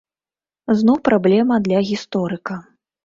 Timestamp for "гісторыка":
1.91-2.61